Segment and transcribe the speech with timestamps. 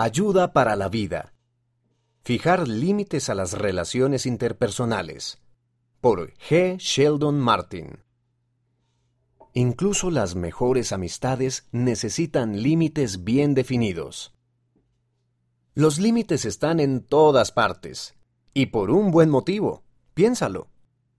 [0.00, 1.34] Ayuda para la vida.
[2.22, 5.40] Fijar límites a las relaciones interpersonales.
[6.00, 6.76] Por G.
[6.78, 8.04] Sheldon Martin.
[9.54, 14.32] Incluso las mejores amistades necesitan límites bien definidos.
[15.74, 18.14] Los límites están en todas partes,
[18.54, 19.82] y por un buen motivo.
[20.14, 20.68] Piénsalo.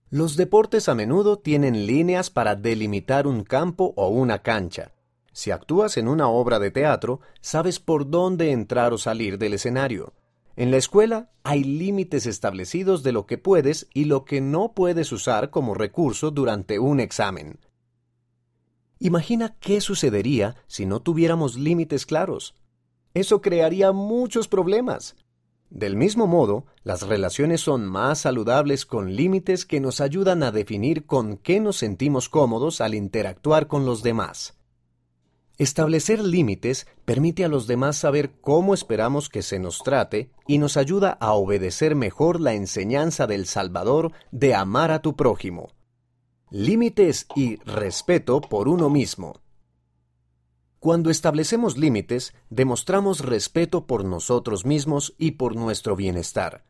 [0.08, 4.94] Los deportes a menudo tienen líneas para delimitar un campo o una cancha.
[5.40, 10.12] Si actúas en una obra de teatro, sabes por dónde entrar o salir del escenario.
[10.54, 15.12] En la escuela hay límites establecidos de lo que puedes y lo que no puedes
[15.12, 17.58] usar como recurso durante un examen.
[18.98, 22.54] Imagina qué sucedería si no tuviéramos límites claros.
[23.14, 25.16] Eso crearía muchos problemas.
[25.70, 31.06] Del mismo modo, las relaciones son más saludables con límites que nos ayudan a definir
[31.06, 34.59] con qué nos sentimos cómodos al interactuar con los demás.
[35.60, 40.78] Establecer límites permite a los demás saber cómo esperamos que se nos trate y nos
[40.78, 45.68] ayuda a obedecer mejor la enseñanza del Salvador de amar a tu prójimo
[46.50, 49.42] límites y respeto por uno mismo.
[50.78, 56.64] Cuando establecemos límites, demostramos respeto por nosotros mismos y por nuestro bienestar.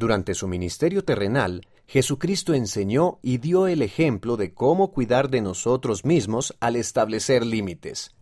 [0.00, 6.06] Durante su ministerio terrenal, Jesucristo enseñó y dio el ejemplo de cómo cuidar de nosotros
[6.06, 8.16] mismos al establecer límites.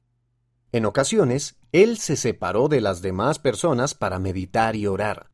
[0.73, 5.31] En ocasiones, Él se separó de las demás personas para meditar y orar,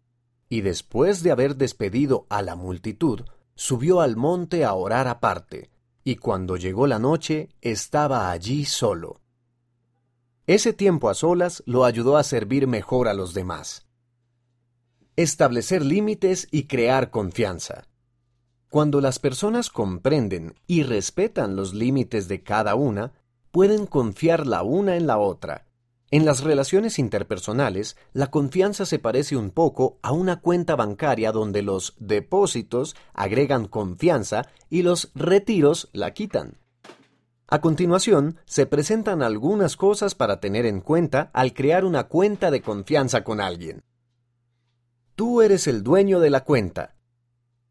[0.50, 3.22] y después de haber despedido a la multitud,
[3.54, 5.70] subió al monte a orar aparte,
[6.04, 9.22] y cuando llegó la noche estaba allí solo.
[10.46, 13.83] Ese tiempo a solas lo ayudó a servir mejor a los demás.
[15.16, 17.86] Establecer límites y crear confianza.
[18.68, 23.12] Cuando las personas comprenden y respetan los límites de cada una,
[23.50, 25.66] pueden confiar la una en la otra
[26.14, 31.60] en las relaciones interpersonales, la confianza se parece un poco a una cuenta bancaria donde
[31.62, 36.58] los depósitos agregan confianza y los retiros la quitan.
[37.48, 42.62] A continuación, se presentan algunas cosas para tener en cuenta al crear una cuenta de
[42.62, 43.82] confianza con alguien.
[45.16, 46.96] Tú eres el dueño de la cuenta.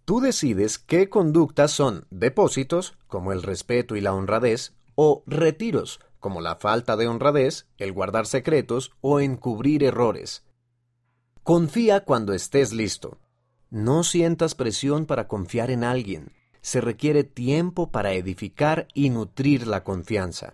[0.05, 6.39] Tú decides qué conductas son depósitos, como el respeto y la honradez, o retiros, como
[6.39, 10.43] la falta de honradez, el guardar secretos o encubrir errores.
[11.43, 13.19] Confía cuando estés listo.
[13.69, 16.31] No sientas presión para confiar en alguien.
[16.61, 20.53] Se requiere tiempo para edificar y nutrir la confianza.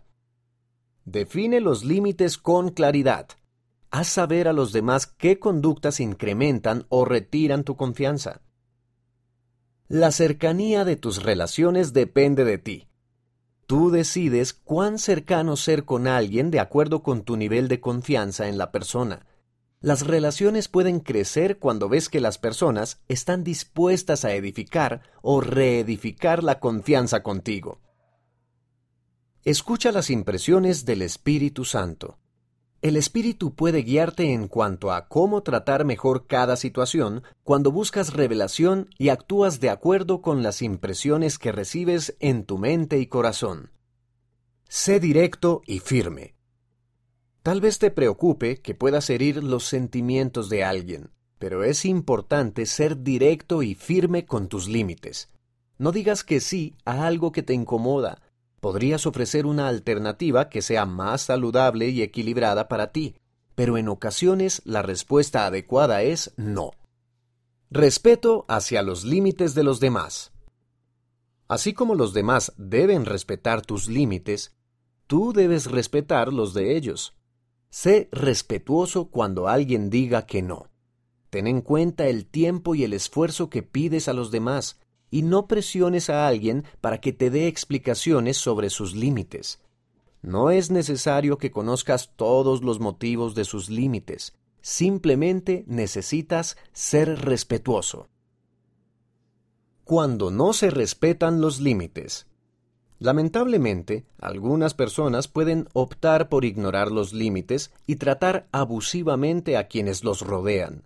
[1.06, 3.28] Define los límites con claridad.
[3.92, 8.42] Haz saber a los demás qué conductas incrementan o retiran tu confianza.
[9.88, 12.88] La cercanía de tus relaciones depende de ti.
[13.66, 18.60] Tú decides cuán cercano ser con alguien de acuerdo con tu nivel de confianza en
[18.60, 19.26] la persona.
[19.82, 26.44] Las relaciones pueden crecer cuando ves que las personas están dispuestas a edificar o reedificar
[26.44, 27.80] la confianza contigo.
[29.44, 32.20] Escucha las impresiones del Espíritu Santo.
[32.82, 38.90] El Espíritu puede guiarte en cuanto a cómo tratar mejor cada situación cuando buscas revelación
[38.98, 43.72] y actúas de acuerdo con las impresiones que recibes en tu mente y corazón.
[44.70, 46.36] Sé directo y firme.
[47.44, 53.04] Tal vez te preocupe que puedas herir los sentimientos de alguien, pero es importante ser
[53.04, 55.30] directo y firme con tus límites.
[55.78, 58.22] No digas que sí a algo que te incomoda,
[58.60, 63.16] Podrías ofrecer una alternativa que sea más saludable y equilibrada para ti,
[63.56, 66.72] pero en ocasiones la respuesta adecuada es no.
[67.72, 70.32] Respeto hacia los límites de los demás.
[71.48, 74.56] Así como los demás deben respetar tus límites,
[75.08, 77.16] tú debes respetar los de ellos.
[77.70, 80.70] Sé respetuoso cuando alguien diga que no.
[81.30, 84.80] Ten en cuenta el tiempo y el esfuerzo que pides a los demás,
[85.12, 89.60] y no presiones a alguien para que te dé explicaciones sobre sus límites.
[90.22, 98.08] No es necesario que conozcas todos los motivos de sus límites, simplemente necesitas ser respetuoso.
[99.86, 102.28] Cuando no se respetan los límites.
[103.00, 110.22] Lamentablemente, algunas personas pueden optar por ignorar los límites y tratar abusivamente a quienes los
[110.22, 110.84] rodean.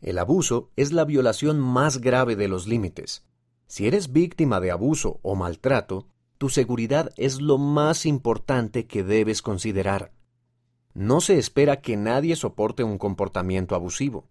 [0.00, 3.22] El abuso es la violación más grave de los límites.
[3.66, 6.06] Si eres víctima de abuso o maltrato,
[6.38, 10.12] tu seguridad es lo más importante que debes considerar.
[10.94, 14.28] No se espera que nadie soporte un comportamiento abusivo.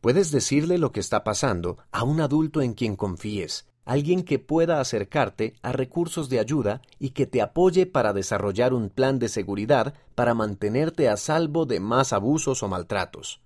[0.00, 4.80] Puedes decirle lo que está pasando a un adulto en quien confíes, alguien que pueda
[4.80, 9.94] acercarte a recursos de ayuda y que te apoye para desarrollar un plan de seguridad
[10.14, 13.40] para mantenerte a salvo de más abusos o maltratos.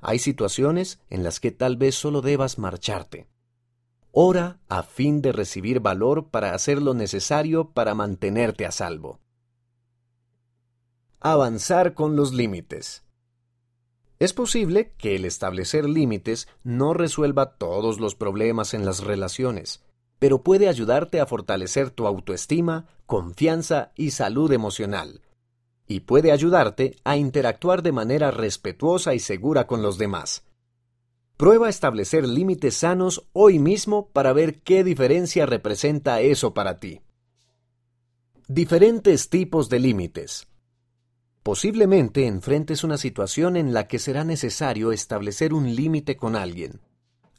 [0.00, 3.28] Hay situaciones en las que tal vez solo debas marcharte.
[4.12, 9.20] Ora a fin de recibir valor para hacer lo necesario para mantenerte a salvo.
[11.20, 13.04] Avanzar con los límites.
[14.18, 19.84] Es posible que el establecer límites no resuelva todos los problemas en las relaciones,
[20.18, 25.22] pero puede ayudarte a fortalecer tu autoestima, confianza y salud emocional,
[25.86, 30.47] y puede ayudarte a interactuar de manera respetuosa y segura con los demás.
[31.38, 37.00] Prueba a establecer límites sanos hoy mismo para ver qué diferencia representa eso para ti.
[38.48, 40.48] Diferentes tipos de límites.
[41.44, 46.80] Posiblemente enfrentes una situación en la que será necesario establecer un límite con alguien.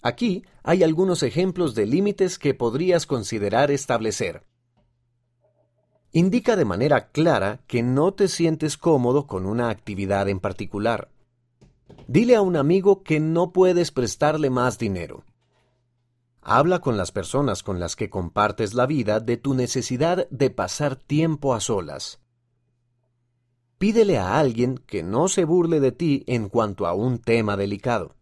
[0.02, 4.46] Aquí hay algunos ejemplos de límites que podrías considerar establecer.
[6.14, 11.10] Indica de manera clara que no te sientes cómodo con una actividad en particular.
[12.08, 15.26] Dile a un amigo que no puedes prestarle más dinero.
[16.42, 20.96] Habla con las personas con las que compartes la vida de tu necesidad de pasar
[20.96, 22.20] tiempo a solas.
[23.78, 28.16] Pídele a alguien que no se burle de ti en cuanto a un tema delicado.